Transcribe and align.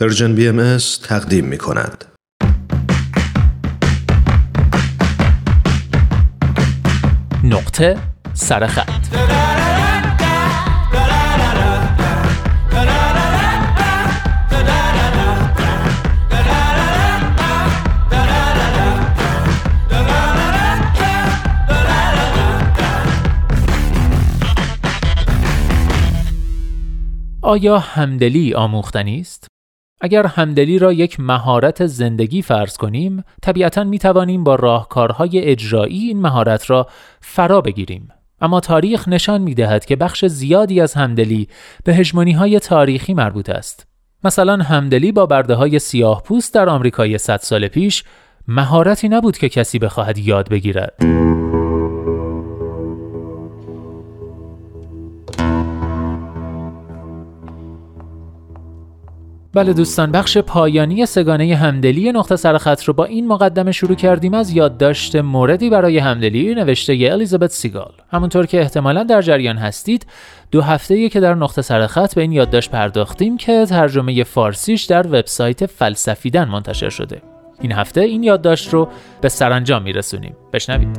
پرژن 0.00 0.34
بی 0.34 0.48
ام 0.48 0.76
تقدیم 1.02 1.44
می 1.44 1.58
کند. 1.58 2.04
نقطه 7.44 7.98
سرخط 8.32 8.88
آیا 27.42 27.78
همدلی 27.78 28.54
آموختنی 28.54 29.20
است؟ 29.20 29.53
اگر 30.00 30.26
همدلی 30.26 30.78
را 30.78 30.92
یک 30.92 31.20
مهارت 31.20 31.86
زندگی 31.86 32.42
فرض 32.42 32.76
کنیم، 32.76 33.24
طبیعتا 33.42 33.84
می 33.84 33.98
توانیم 33.98 34.44
با 34.44 34.54
راهکارهای 34.54 35.40
اجرایی 35.40 35.98
این 35.98 36.20
مهارت 36.20 36.70
را 36.70 36.86
فرا 37.20 37.60
بگیریم. 37.60 38.08
اما 38.40 38.60
تاریخ 38.60 39.08
نشان 39.08 39.40
می 39.40 39.54
دهد 39.54 39.84
که 39.84 39.96
بخش 39.96 40.24
زیادی 40.24 40.80
از 40.80 40.94
همدلی 40.94 41.48
به 41.84 41.94
هجمونی 41.94 42.32
های 42.32 42.60
تاریخی 42.60 43.14
مربوط 43.14 43.50
است. 43.50 43.86
مثلا 44.24 44.56
همدلی 44.56 45.12
با 45.12 45.26
برده 45.26 45.54
های 45.54 45.78
سیاه 45.78 46.22
پوست 46.22 46.54
در 46.54 46.68
آمریکای 46.68 47.18
100 47.18 47.36
سال 47.36 47.68
پیش 47.68 48.04
مهارتی 48.48 49.08
نبود 49.08 49.38
که 49.38 49.48
کسی 49.48 49.78
بخواهد 49.78 50.18
یاد 50.18 50.48
بگیرد. 50.48 51.33
بله 59.54 59.72
دوستان 59.72 60.12
بخش 60.12 60.38
پایانی 60.38 61.06
سگانه 61.06 61.56
همدلی 61.56 62.12
نقطه 62.12 62.36
سرخط 62.36 62.84
رو 62.84 62.94
با 62.94 63.04
این 63.04 63.28
مقدمه 63.28 63.72
شروع 63.72 63.94
کردیم 63.94 64.34
از 64.34 64.50
یادداشت 64.50 65.16
موردی 65.16 65.70
برای 65.70 65.98
همدلی 65.98 66.54
نوشته 66.54 66.96
ی 66.96 67.08
الیزابت 67.08 67.50
سیگال. 67.50 67.92
همونطور 68.10 68.46
که 68.46 68.60
احتمالا 68.60 69.02
در 69.02 69.22
جریان 69.22 69.56
هستید 69.56 70.06
دو 70.50 70.62
هفته 70.62 71.08
که 71.08 71.20
در 71.20 71.34
نقطه 71.34 71.62
سرخط 71.62 72.14
به 72.14 72.20
این 72.20 72.32
یادداشت 72.32 72.70
پرداختیم 72.70 73.36
که 73.36 73.66
ترجمه 73.66 74.24
فارسیش 74.24 74.84
در 74.84 75.06
وبسایت 75.06 75.66
فلسفیدن 75.66 76.48
منتشر 76.48 76.88
شده. 76.88 77.22
این 77.60 77.72
هفته 77.72 78.00
این 78.00 78.22
یادداشت 78.22 78.74
رو 78.74 78.88
به 79.20 79.28
سرانجام 79.28 79.82
میرسونیم. 79.82 80.36
بشنوید. 80.52 80.98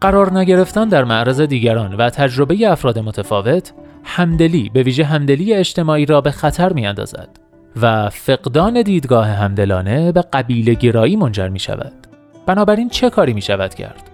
قرار 0.00 0.38
نگرفتن 0.38 0.88
در 0.88 1.04
معرض 1.04 1.40
دیگران 1.40 1.94
و 1.94 2.10
تجربه 2.10 2.70
افراد 2.70 2.98
متفاوت 2.98 3.72
همدلی 4.04 4.70
به 4.74 4.82
ویژه 4.82 5.04
همدلی 5.04 5.54
اجتماعی 5.54 6.06
را 6.06 6.20
به 6.20 6.30
خطر 6.30 6.72
می 6.72 6.86
اندازد 6.86 7.28
و 7.82 8.10
فقدان 8.10 8.82
دیدگاه 8.82 9.26
همدلانه 9.26 10.12
به 10.12 10.24
قبیله 10.32 10.74
گرایی 10.74 11.16
منجر 11.16 11.48
می 11.48 11.58
شود. 11.58 11.92
بنابراین 12.46 12.88
چه 12.88 13.10
کاری 13.10 13.32
می 13.32 13.42
شود 13.42 13.74
کرد؟ 13.74 14.10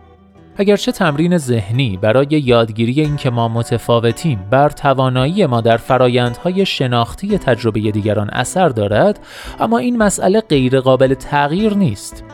اگرچه 0.57 0.93
تمرین 0.93 1.39
ذهنی 1.39 1.99
برای 2.03 2.27
یادگیری 2.31 3.01
اینکه 3.01 3.31
ما 3.31 3.49
متفاوتیم 3.49 4.47
بر 4.51 4.69
توانایی 4.69 5.47
ما 5.47 5.61
در 5.61 5.77
فرایندهای 5.77 6.67
شناختی 6.67 7.39
تجربه 7.39 7.81
دیگران 7.81 8.31
اثر 8.31 8.69
دارد 8.69 9.19
اما 9.61 9.79
این 9.79 9.97
مسئله 9.97 10.41
غیرقابل 10.41 11.15
تغییر 11.15 11.75
نیست 11.75 12.25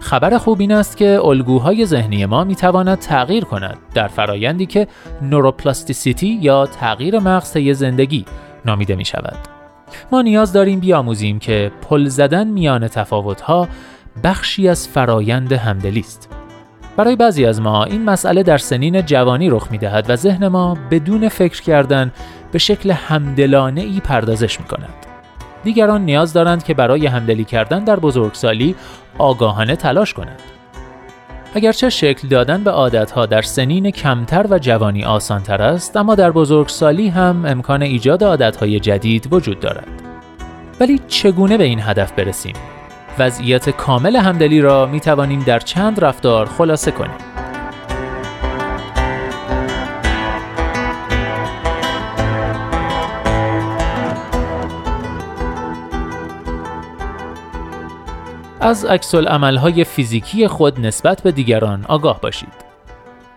خبر 0.00 0.38
خوب 0.38 0.60
این 0.60 0.72
است 0.72 0.96
که 0.96 1.20
الگوهای 1.24 1.86
ذهنی 1.86 2.26
ما 2.26 2.44
می 2.44 2.54
تواند 2.54 2.98
تغییر 2.98 3.44
کند 3.44 3.78
در 3.94 4.08
فرایندی 4.08 4.66
که 4.66 4.88
نوروپلاستیسیتی 5.22 6.38
یا 6.42 6.66
تغییر 6.66 7.18
مغز 7.18 7.52
طی 7.52 7.74
زندگی 7.74 8.24
نامیده 8.64 8.96
می 8.96 9.04
شود. 9.04 9.38
ما 10.12 10.22
نیاز 10.22 10.52
داریم 10.52 10.80
بیاموزیم 10.80 11.38
که 11.38 11.72
پل 11.88 12.08
زدن 12.08 12.46
میان 12.46 12.88
تفاوتها 12.88 13.68
بخشی 14.24 14.68
از 14.68 14.88
فرایند 14.88 15.52
همدلی 15.52 16.00
است. 16.00 16.28
برای 16.96 17.16
بعضی 17.16 17.46
از 17.46 17.60
ما 17.60 17.84
این 17.84 18.04
مسئله 18.04 18.42
در 18.42 18.58
سنین 18.58 19.02
جوانی 19.02 19.50
رخ 19.50 19.70
می 19.70 19.78
دهد 19.78 20.10
و 20.10 20.16
ذهن 20.16 20.48
ما 20.48 20.78
بدون 20.90 21.28
فکر 21.28 21.62
کردن 21.62 22.12
به 22.52 22.58
شکل 22.58 22.90
همدلانه 22.90 23.80
ای 23.80 24.00
پردازش 24.00 24.60
می 24.60 24.66
کند. 24.66 24.94
دیگران 25.64 26.04
نیاز 26.04 26.32
دارند 26.32 26.64
که 26.64 26.74
برای 26.74 27.06
همدلی 27.06 27.44
کردن 27.44 27.84
در 27.84 27.96
بزرگسالی 27.96 28.74
آگاهانه 29.18 29.76
تلاش 29.76 30.14
کنند. 30.14 30.42
اگرچه 31.54 31.90
شکل 31.90 32.28
دادن 32.28 32.64
به 32.64 32.70
عادتها 32.70 33.26
در 33.26 33.42
سنین 33.42 33.90
کمتر 33.90 34.46
و 34.50 34.58
جوانی 34.58 35.04
آسانتر 35.04 35.62
است 35.62 35.96
اما 35.96 36.14
در 36.14 36.30
بزرگسالی 36.30 37.08
هم 37.08 37.44
امکان 37.46 37.82
ایجاد 37.82 38.24
عادتهای 38.24 38.80
جدید 38.80 39.28
وجود 39.32 39.60
دارد. 39.60 39.88
ولی 40.80 41.00
چگونه 41.08 41.56
به 41.56 41.64
این 41.64 41.80
هدف 41.80 42.12
برسیم؟ 42.12 42.54
وضعیت 43.18 43.70
کامل 43.70 44.16
همدلی 44.16 44.60
را 44.60 44.86
می 44.86 45.00
توانیم 45.00 45.42
در 45.42 45.58
چند 45.58 46.04
رفتار 46.04 46.46
خلاصه 46.46 46.90
کنیم. 46.90 47.27
از 58.60 58.84
عکس 58.84 59.14
عملهای 59.14 59.84
فیزیکی 59.84 60.48
خود 60.48 60.86
نسبت 60.86 61.22
به 61.22 61.32
دیگران 61.32 61.84
آگاه 61.88 62.20
باشید. 62.20 62.52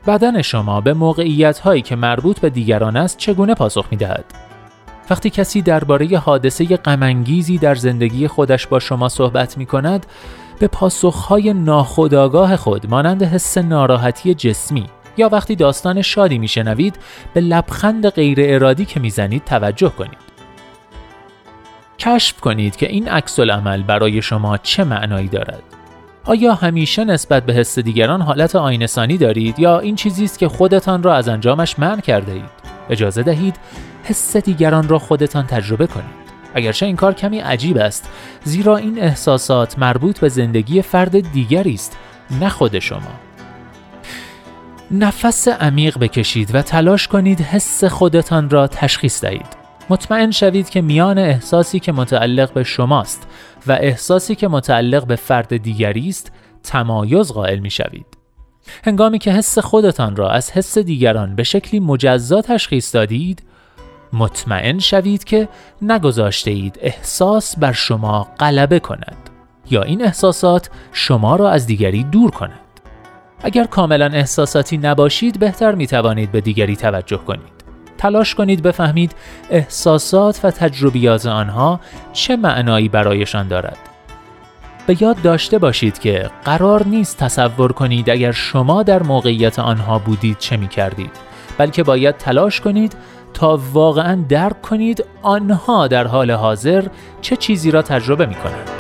بدن 0.07 0.41
شما 0.41 0.81
به 0.81 0.93
موقعیت 0.93 1.59
هایی 1.59 1.81
که 1.81 1.95
مربوط 1.95 2.39
به 2.39 2.49
دیگران 2.49 2.97
است 2.97 3.17
چگونه 3.17 3.53
پاسخ 3.53 3.85
می 3.91 3.97
دهد؟ 3.97 4.25
وقتی 5.09 5.29
کسی 5.29 5.61
درباره 5.61 6.17
حادثه 6.17 6.77
غمانگیزی 6.77 7.57
در 7.57 7.75
زندگی 7.75 8.27
خودش 8.27 8.67
با 8.67 8.79
شما 8.79 9.09
صحبت 9.09 9.57
می 9.57 9.65
کند، 9.65 10.05
به 10.59 10.67
پاسخهای 10.67 11.53
ناخودآگاه 11.53 12.55
خود 12.55 12.89
مانند 12.89 13.23
حس 13.23 13.57
ناراحتی 13.57 14.33
جسمی 14.33 14.85
یا 15.17 15.29
وقتی 15.29 15.55
داستان 15.55 16.01
شادی 16.01 16.37
میشنوید 16.37 16.95
به 17.33 17.41
لبخند 17.41 18.09
غیر 18.09 18.39
ارادی 18.41 18.85
که 18.85 18.99
می‌زنید 18.99 19.43
توجه 19.43 19.89
کنید. 19.89 20.30
کشف 22.01 22.39
کنید 22.39 22.75
که 22.75 22.89
این 22.89 23.07
عکس 23.07 23.39
عمل 23.39 23.84
برای 23.84 24.22
شما 24.22 24.57
چه 24.57 24.84
معنایی 24.84 25.28
دارد. 25.28 25.63
آیا 26.25 26.53
همیشه 26.53 27.03
نسبت 27.03 27.45
به 27.45 27.53
حس 27.53 27.79
دیگران 27.79 28.22
حالت 28.22 28.56
آینسانی 28.56 29.17
دارید 29.17 29.59
یا 29.59 29.79
این 29.79 29.95
چیزی 29.95 30.23
است 30.23 30.40
که 30.40 30.47
خودتان 30.47 31.03
را 31.03 31.16
از 31.16 31.28
انجامش 31.28 31.79
منع 31.79 32.01
کرده 32.01 32.31
اید؟ 32.31 32.50
اجازه 32.90 33.23
دهید 33.23 33.56
حس 34.03 34.38
دیگران 34.38 34.88
را 34.88 35.00
خودتان 35.00 35.47
تجربه 35.47 35.88
کنید. 35.88 36.22
اگرچه 36.53 36.85
این 36.85 36.95
کار 36.95 37.13
کمی 37.13 37.40
عجیب 37.40 37.78
است 37.78 38.09
زیرا 38.44 38.78
این 38.78 39.00
احساسات 39.00 39.79
مربوط 39.79 40.19
به 40.19 40.29
زندگی 40.29 40.81
فرد 40.81 41.31
دیگری 41.31 41.73
است 41.73 41.97
نه 42.41 42.50
خود 42.50 42.79
شما. 42.79 43.11
نفس 44.91 45.47
عمیق 45.47 45.97
بکشید 46.00 46.56
و 46.56 46.61
تلاش 46.61 47.07
کنید 47.07 47.41
حس 47.41 47.84
خودتان 47.84 48.50
را 48.50 48.67
تشخیص 48.67 49.22
دهید. 49.22 49.60
مطمئن 49.91 50.31
شوید 50.31 50.69
که 50.69 50.81
میان 50.81 51.18
احساسی 51.18 51.79
که 51.79 51.91
متعلق 51.91 52.53
به 52.53 52.63
شماست 52.63 53.28
و 53.68 53.72
احساسی 53.72 54.35
که 54.35 54.47
متعلق 54.47 55.06
به 55.07 55.16
فرد 55.16 55.57
دیگری 55.57 56.09
است 56.09 56.31
تمایز 56.63 57.31
قائل 57.31 57.59
می 57.59 57.69
شوید. 57.69 58.06
هنگامی 58.84 59.19
که 59.19 59.31
حس 59.31 59.59
خودتان 59.59 60.16
را 60.16 60.29
از 60.29 60.52
حس 60.52 60.78
دیگران 60.78 61.35
به 61.35 61.44
شکلی 61.44 61.79
مجزا 61.79 62.41
تشخیص 62.41 62.96
دادید 62.96 63.44
مطمئن 64.13 64.79
شوید 64.79 65.24
که 65.24 65.50
نگذاشته 65.81 66.52
اید 66.52 66.79
احساس 66.81 67.58
بر 67.58 67.72
شما 67.72 68.28
غلبه 68.40 68.79
کند 68.79 69.29
یا 69.69 69.84
این 69.84 70.06
احساسات 70.06 70.69
شما 70.91 71.35
را 71.35 71.50
از 71.50 71.68
دیگری 71.68 72.03
دور 72.03 72.31
کند. 72.31 72.59
اگر 73.44 73.63
کاملا 73.63 74.06
احساساتی 74.06 74.78
نباشید 74.78 75.40
بهتر 75.40 75.75
می 75.75 75.88
توانید 75.88 76.32
به 76.32 76.41
دیگری 76.41 76.76
توجه 76.76 77.17
کنید. 77.17 77.60
تلاش 78.01 78.35
کنید 78.35 78.63
بفهمید 78.63 79.11
احساسات 79.49 80.39
و 80.43 80.51
تجربیات 80.51 81.25
آنها 81.25 81.79
چه 82.13 82.35
معنایی 82.35 82.89
برایشان 82.89 83.47
دارد. 83.47 83.77
به 84.87 85.01
یاد 85.01 85.21
داشته 85.21 85.57
باشید 85.57 85.99
که 85.99 86.29
قرار 86.45 86.87
نیست 86.87 87.17
تصور 87.17 87.71
کنید 87.71 88.09
اگر 88.09 88.31
شما 88.31 88.83
در 88.83 89.03
موقعیت 89.03 89.59
آنها 89.59 89.99
بودید 89.99 90.37
چه 90.39 90.57
می 90.57 90.67
کردید 90.67 91.11
بلکه 91.57 91.83
باید 91.83 92.17
تلاش 92.17 92.61
کنید 92.61 92.95
تا 93.33 93.59
واقعا 93.73 94.23
درک 94.29 94.61
کنید 94.61 95.05
آنها 95.21 95.87
در 95.87 96.07
حال 96.07 96.31
حاضر 96.31 96.87
چه 97.21 97.35
چیزی 97.35 97.71
را 97.71 97.81
تجربه 97.81 98.25
می 98.25 98.35
کنند. 98.35 98.71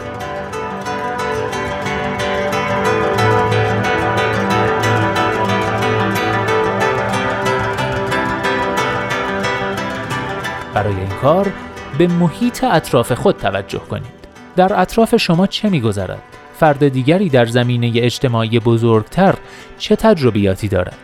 برای 10.81 10.95
این 10.95 11.09
کار 11.21 11.53
به 11.97 12.07
محیط 12.07 12.63
اطراف 12.63 13.11
خود 13.11 13.37
توجه 13.37 13.79
کنید. 13.79 14.21
در 14.55 14.81
اطراف 14.81 15.15
شما 15.15 15.47
چه 15.47 15.69
میگذرد؟ 15.69 16.21
فرد 16.59 16.87
دیگری 16.87 17.29
در 17.29 17.45
زمینه 17.45 17.91
اجتماعی 17.95 18.59
بزرگتر 18.59 19.35
چه 19.77 19.95
تجربیاتی 19.95 20.67
دارد؟ 20.67 20.97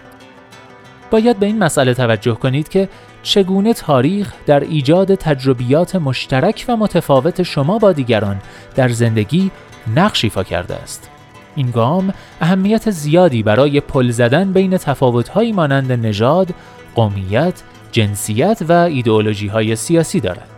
باید 1.12 1.40
به 1.40 1.46
این 1.46 1.60
مسئله 1.60 1.94
توجه 1.94 2.36
کنید 2.36 2.70
که 2.70 2.90
چگونه 3.24 3.74
تاریخ 3.74 4.34
در 4.46 4.60
ایجاد 4.60 5.16
تجربیات 5.16 5.96
مشترک 5.96 6.66
و 6.68 6.78
متفاوت 6.78 7.44
شما 7.44 7.78
با 7.78 7.92
دیگران 7.92 8.38
در 8.76 8.90
زندگی 8.90 9.52
نقش 9.96 10.24
ایفا 10.24 10.44
کرده 10.44 10.76
است. 10.76 11.10
این 11.56 11.72
گام 11.72 12.14
اهمیت 12.42 12.90
زیادی 12.90 13.44
برای 13.44 13.80
پل 13.80 14.10
زدن 14.10 14.54
بین 14.54 14.78
تفاوت‌هایی 14.78 15.52
مانند 15.52 15.92
نژاد، 15.92 16.48
قومیت، 16.96 17.64
جنسیت 17.92 18.62
و 18.70 18.72
ایدئولوژی 18.72 19.48
های 19.48 19.76
سیاسی 19.76 20.20
دارد. 20.20 20.50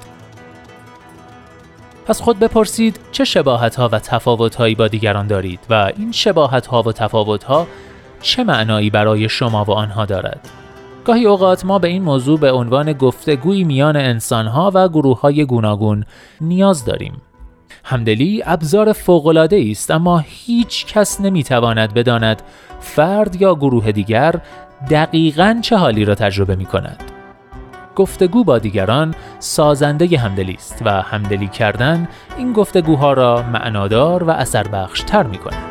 پس 2.06 2.22
خود 2.22 2.40
بپرسید 2.40 3.00
چه 3.12 3.24
شباهت 3.24 3.76
ها 3.76 3.90
و 3.92 4.00
تفاوت 4.00 4.56
هایی 4.56 4.76
با 4.76 4.88
دیگران 4.88 5.28
دارید 5.28 5.60
و 5.70 5.92
این 5.98 6.12
شباهت 6.12 6.68
ها 6.68 6.84
و 6.84 6.92
تفاوت 6.92 7.44
ها 7.44 7.68
چه 8.22 8.44
معنایی 8.44 8.90
برای 8.90 9.30
شما 9.30 9.64
و 9.64 9.72
آنها 9.72 10.06
دارد؟ 10.06 10.50
گاهی 11.06 11.26
اوقات 11.26 11.66
ما 11.66 11.80
به 11.80 11.88
این 11.88 12.04
موضوع 12.04 12.40
به 12.40 12.52
عنوان 12.52 12.94
گفتگوی 12.94 13.64
میان 13.64 13.96
انسانها 13.96 14.72
و 14.74 14.90
گروه 14.90 15.22
های 15.22 15.46
گوناگون 15.46 16.06
نیاز 16.42 16.86
داریم. 16.86 17.22
همدلی 17.84 18.44
ابزار 18.46 18.94
فوق‌العاده 18.94 19.68
است 19.72 19.92
اما 19.92 20.24
هیچ 20.28 20.86
کس 20.86 21.22
نمی‌تواند 21.22 21.94
بداند 21.94 22.42
فرد 22.80 23.42
یا 23.42 23.56
گروه 23.56 23.92
دیگر 23.92 24.36
دقیقا 24.90 25.60
چه 25.62 25.78
حالی 25.78 26.06
را 26.06 26.16
تجربه 26.16 26.56
می 26.56 26.66
کند. 26.66 27.19
گفتگو 28.00 28.44
با 28.44 28.60
دیگران 28.60 29.16
سازنده 29.40 30.18
همدلی 30.18 30.54
است 30.54 30.82
و 30.86 31.02
همدلی 31.02 31.48
کردن 31.48 32.08
این 32.38 32.54
گفتگوها 32.54 33.14
را 33.14 33.44
معنادار 33.54 34.24
و 34.24 34.30
اثر 34.30 34.64
بخش 34.64 35.02
تر 35.02 35.24
می 35.24 35.38
کند. 35.38 35.64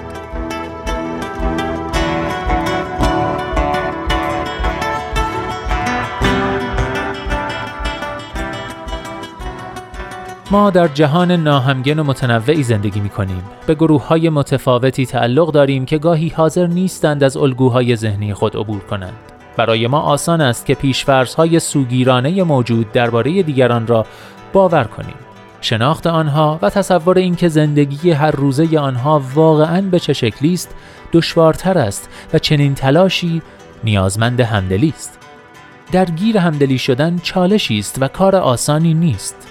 ما 10.50 10.70
در 10.70 10.88
جهان 10.88 11.32
ناهمگن 11.32 11.98
و 11.98 12.04
متنوعی 12.04 12.62
زندگی 12.62 13.00
می 13.00 13.08
کنیم. 13.08 13.42
به 13.66 13.74
گروه 13.74 14.06
های 14.06 14.28
متفاوتی 14.28 15.06
تعلق 15.06 15.52
داریم 15.52 15.86
که 15.86 15.98
گاهی 15.98 16.28
حاضر 16.28 16.66
نیستند 16.66 17.24
از 17.24 17.36
الگوهای 17.36 17.96
ذهنی 17.96 18.34
خود 18.34 18.56
عبور 18.56 18.80
کنند. 18.80 19.37
برای 19.58 19.86
ما 19.86 20.00
آسان 20.00 20.40
است 20.40 20.66
که 20.66 20.76
های 21.36 21.60
سوگیرانه 21.60 22.42
موجود 22.42 22.92
درباره 22.92 23.42
دیگران 23.42 23.86
را 23.86 24.06
باور 24.52 24.84
کنیم. 24.84 25.14
شناخت 25.60 26.06
آنها 26.06 26.58
و 26.62 26.70
تصور 26.70 27.18
اینکه 27.18 27.48
زندگی 27.48 28.10
هر 28.10 28.30
روزه 28.30 28.78
آنها 28.78 29.22
واقعا 29.34 29.80
به 29.80 30.00
چه 30.00 30.12
شکلی 30.12 30.52
است 30.52 30.74
دشوارتر 31.12 31.78
است 31.78 32.08
و 32.32 32.38
چنین 32.38 32.74
تلاشی 32.74 33.42
نیازمند 33.84 34.40
همدلی 34.40 34.92
است. 34.96 35.18
درگیر 35.92 36.38
همدلی 36.38 36.78
شدن 36.78 37.18
چالشی 37.22 37.78
است 37.78 38.02
و 38.02 38.08
کار 38.08 38.36
آسانی 38.36 38.94
نیست. 38.94 39.48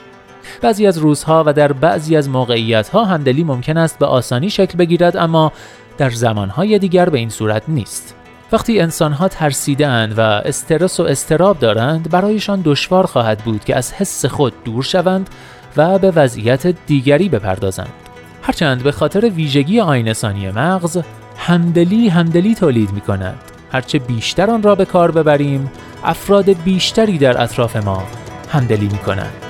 بعضی 0.62 0.88
از 0.88 0.98
روزها 0.98 1.44
و 1.48 1.54
در 1.54 1.74
بعضی 1.74 2.15
از 2.15 2.30
موقعیتها 2.30 3.06
همدلی 3.06 3.44
ممکن 3.44 3.77
است 3.77 4.00
به 4.00 4.06
آسانی 4.06 4.50
شکل 4.50 4.77
بگیرد 4.77 5.18
اما 5.18 5.51
در 5.98 6.09
زمانهای 6.09 6.80
دیگر 6.80 7.09
به 7.09 7.18
این 7.18 7.30
صورت 7.30 7.63
نیست. 7.68 8.16
وقتی 8.51 8.79
انسانها 8.79 9.27
ترسیدند 9.27 10.17
و 10.17 10.21
استرس 10.21 10.99
و 10.99 11.03
استراب 11.03 11.59
دارند 11.59 12.09
برایشان 12.09 12.61
دشوار 12.65 13.05
خواهد 13.05 13.38
بود 13.38 13.65
که 13.65 13.75
از 13.75 13.94
حس 13.94 14.25
خود 14.25 14.53
دور 14.63 14.83
شوند 14.83 15.29
و 15.77 15.99
به 15.99 16.11
وضعیت 16.11 16.67
دیگری 16.67 17.29
بپردازند. 17.29 17.94
هرچند 18.41 18.83
به 18.83 18.91
خاطر 18.91 19.29
ویژگی 19.29 19.79
آینسانی 19.79 20.51
مغز 20.51 21.01
همدلی 21.38 22.09
همدلی 22.09 22.55
تولید 22.55 22.91
می 22.91 23.01
کند. 23.01 23.38
هرچه 23.71 23.99
بیشتر 23.99 24.49
آن 24.49 24.63
را 24.63 24.75
به 24.75 24.85
کار 24.85 25.11
ببریم 25.11 25.71
افراد 26.03 26.63
بیشتری 26.63 27.17
در 27.17 27.41
اطراف 27.41 27.75
ما 27.75 28.03
همدلی 28.51 28.88
می 28.88 28.97
کنند. 28.97 29.46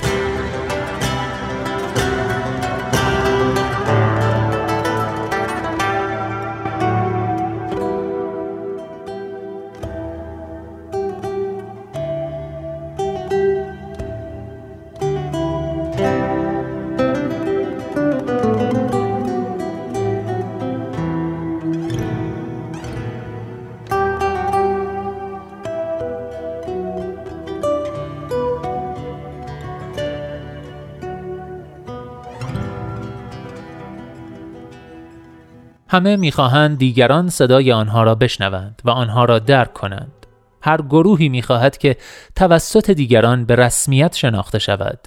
همه 35.89 36.15
می‌خواهند 36.15 36.77
دیگران 36.77 37.29
صدای 37.29 37.71
آنها 37.71 38.03
را 38.03 38.15
بشنوند 38.15 38.81
و 38.85 38.89
آنها 38.89 39.25
را 39.25 39.39
درک 39.39 39.73
کنند. 39.73 40.25
هر 40.61 40.81
گروهی 40.81 41.29
می‌خواهد 41.29 41.77
که 41.77 41.97
توسط 42.35 42.91
دیگران 42.91 43.45
به 43.45 43.55
رسمیت 43.55 44.15
شناخته 44.15 44.59
شود 44.59 44.99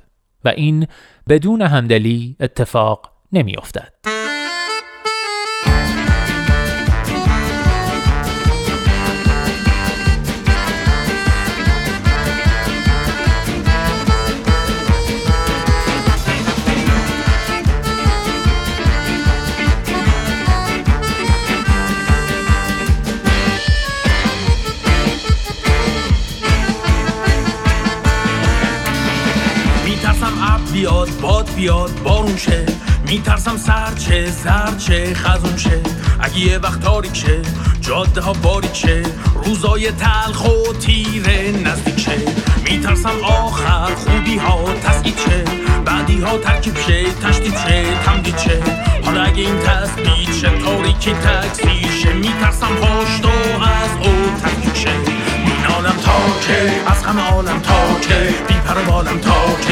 و 0.44 0.48
این 0.48 0.86
بدون 1.28 1.62
همدلی 1.62 2.36
اتفاق 2.40 3.10
نمیافتد. 3.32 4.19
بیاد 31.60 32.02
بارون 32.04 32.36
شه. 32.36 32.66
میترسم 33.06 33.56
سر 33.56 33.94
چه 33.94 34.32
چه 34.78 35.14
خزون 35.14 35.56
شه. 35.56 35.80
اگه 36.20 36.38
یه 36.38 36.58
وقت 36.58 36.80
تاریک 36.80 37.16
شه 37.16 37.42
جاده 37.80 38.20
ها 38.20 38.32
باریک 38.32 38.76
شه. 38.76 39.02
روزای 39.44 39.92
تلخ 39.92 40.44
و 40.44 40.72
تیره 40.72 41.52
نزدیک 41.64 42.00
شه. 42.00 42.18
میترسم 42.64 43.24
آخر 43.24 43.94
خوبی 43.94 44.36
ها 44.36 44.64
تسکید 44.84 45.18
شه. 45.18 45.44
بعدی 45.84 46.20
ها 46.20 46.38
ترکیب 46.38 46.76
شه 46.86 47.04
تشدید 47.22 47.54
شه 47.66 47.84
تمدید 48.04 48.38
شه. 48.38 48.58
حالا 49.04 49.22
اگه 49.22 49.42
این 49.42 49.58
تثبیت 49.58 50.34
شه 50.40 50.50
تاریکی 50.64 51.12
تکسی 51.12 52.00
شه. 52.02 52.12
میترسم 52.12 52.74
پاشت 52.80 53.24
از 53.24 54.06
او 54.06 54.12
تفکیک 54.42 54.76
شه. 54.76 54.94
مینالم 55.46 55.96
تا 56.04 56.46
که 56.46 56.72
از 56.90 57.02
همه 57.04 57.22
عالم 57.22 57.60
تا 57.60 58.00
که 58.08 58.34
بیپر 58.48 58.82
بالم 58.90 59.18
تا 59.18 59.69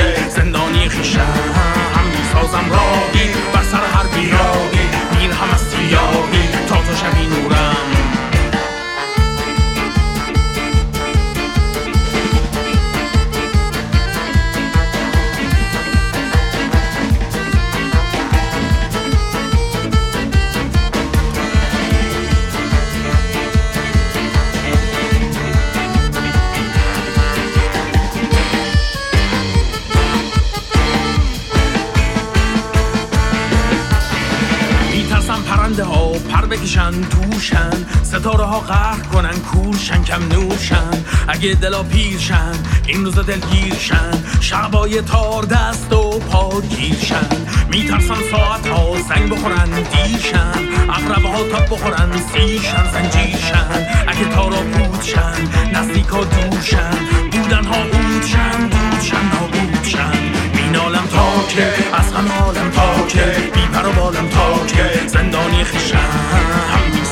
توشن 37.02 37.86
ستاره 38.02 38.44
ها 38.44 38.60
قهر 38.60 39.00
کنن 39.12 39.38
کورشن 39.38 40.02
کم 40.04 40.28
نورشن 40.28 41.04
اگه 41.28 41.54
دلا 41.54 41.82
پیرشن 41.82 42.52
این 42.86 43.04
روزا 43.04 43.22
دلگیرشن. 43.22 44.24
شعبای 44.40 45.02
تار 45.02 45.44
دست 45.44 45.92
و 45.92 46.18
پا 46.18 46.60
گیرشن. 46.60 47.28
میترسن 47.70 48.14
ساعت 48.30 48.66
ها 48.68 49.02
سنگ 49.08 49.30
بخورن 49.30 49.70
دیرشن 49.70 50.52
اقرب 50.88 51.24
ها 51.24 51.42
تاب 51.42 51.64
بخورن 51.64 52.10
سیشن 52.32 52.92
زنجیرشن. 52.92 53.86
اگه 54.08 54.24
تارا 54.34 54.56
پودشن 54.56 55.48
نزدیک 55.72 56.06
ها 56.06 56.24
دورشن 56.24 56.90
بودن 57.32 57.64
ها 57.64 57.76
اودشن 57.76 58.68
دودشن 58.68 59.24
نابودشن 59.32 60.18
مینالم 60.54 61.06
تا 61.06 61.48
که 61.48 61.72
از 61.92 62.14
غم 62.14 62.28
عالم 62.32 62.70
تا 62.70 63.06
که 63.08 63.24
بیپر 63.54 63.86
و 63.88 63.92
بالم 63.92 64.28
تا 64.28 64.66
که 64.66 65.06
زندانی 65.06 65.64
خیشم 65.64 66.47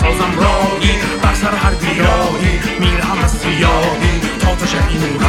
سازم 0.06 0.38
راهی 0.38 0.92
بر 1.22 1.34
سر 1.34 1.54
هر 1.54 1.74
بیراهی 1.74 2.58
میرم 2.80 3.18
از 3.24 3.32
سیاهی. 3.32 4.20
تا 4.40 4.54
تو 4.54 4.66
این 4.90 5.00
نور 5.00 5.25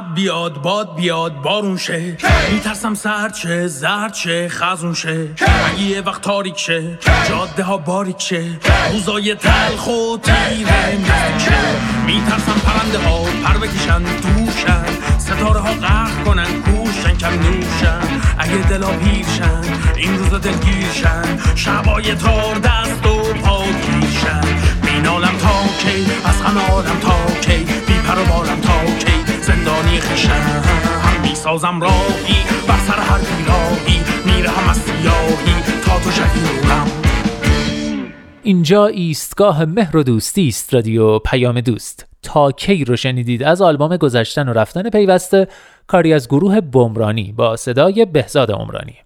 ابر 0.00 0.14
بیاد 0.14 0.62
باد 0.62 0.96
بیاد 0.96 1.42
بارون 1.42 1.76
شه. 1.76 2.16
میترسم 2.52 2.94
سرد 2.94 3.34
شه 3.34 3.66
زرد 3.66 4.14
شه 4.14 4.48
خزون 4.48 4.94
شه. 4.94 5.28
اگه 5.66 5.82
یه 5.82 6.00
وقت 6.00 6.22
تاریک 6.22 6.58
شه 6.58 6.98
جاده 7.28 7.62
ها 7.62 7.76
باریک 7.76 8.20
شه. 8.20 8.44
روزای 8.92 9.34
تلخ 9.34 9.86
و 9.86 10.16
تیره 10.22 10.98
شه. 11.38 11.60
میترسم 12.06 12.60
پرنده 12.64 12.98
ها 12.98 13.22
پر 13.44 13.58
بکشن 13.58 14.02
دورشن. 14.02 15.18
ستاره 15.18 15.60
ها 15.60 15.72
قهر 15.72 16.24
کنن 16.24 16.62
کورشن 16.62 17.16
کم 17.16 17.32
نورشن. 17.32 18.20
اگه 18.38 18.68
دلا 18.68 18.90
پیرشن 18.90 19.62
این 19.96 20.18
روزا 20.18 20.38
دلگیرشن 20.38 21.54
شبای 21.54 22.14
تار 22.14 22.54
دست 22.54 23.06
و 23.06 23.32
پا 23.32 23.62
گیرشن 23.62 24.40
مینالم 24.82 25.36
تا 25.38 25.62
کی 25.78 26.06
از 26.24 26.42
غم 26.42 26.58
آدم 26.58 26.98
تا 27.00 27.34
کی. 27.40 27.64
بی 27.86 27.94
پر 27.94 28.18
و 28.18 28.24
بالم 28.24 28.59
می‌سازم 31.52 31.80
راهی 31.80 32.34
بر 32.68 32.78
سر 32.78 33.00
هر 33.00 33.18
بیراهی 33.18 34.00
میرهم 34.24 34.70
از 34.70 34.76
سیاهی 34.76 35.62
تا 35.84 35.98
تو 35.98 36.10
شدی 36.10 36.40
اینجا 38.42 38.86
ایستگاه 38.86 39.64
مهر 39.64 39.96
و 39.96 40.02
دوستی 40.02 40.48
است 40.48 40.74
رادیو 40.74 41.18
پیام 41.18 41.60
دوست. 41.60 42.06
تا 42.22 42.52
کی 42.52 42.84
رو 42.84 42.96
شنیدید 42.96 43.42
از 43.42 43.62
آلبوم 43.62 43.96
گذشتن 43.96 44.48
و 44.48 44.52
رفتن 44.52 44.90
پیوسته 44.90 45.48
کاری 45.86 46.12
از 46.12 46.28
گروه 46.28 46.60
بمرانی 46.60 47.32
با 47.32 47.56
صدای 47.56 48.04
بهزاد 48.04 48.52
عمرانی. 48.52 48.96